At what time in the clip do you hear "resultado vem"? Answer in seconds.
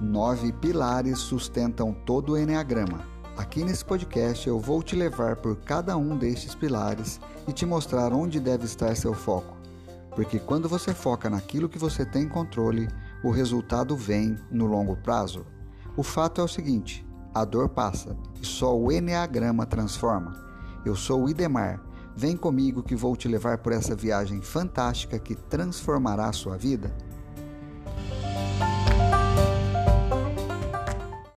13.30-14.36